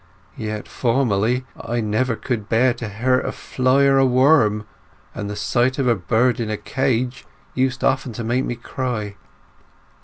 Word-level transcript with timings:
Yet 0.39 0.67
formerly 0.67 1.45
I 1.55 1.79
never 1.79 2.15
could 2.15 2.49
bear 2.49 2.73
to 2.73 2.89
hurt 2.89 3.23
a 3.23 3.31
fly 3.31 3.83
or 3.83 3.99
a 3.99 4.05
worm, 4.07 4.65
and 5.13 5.29
the 5.29 5.35
sight 5.35 5.77
of 5.77 5.85
a 5.87 5.93
bird 5.93 6.39
in 6.39 6.49
a 6.49 6.57
cage 6.57 7.27
used 7.53 7.83
often 7.83 8.11
to 8.13 8.23
make 8.23 8.43
me 8.45 8.55
cry." 8.55 9.15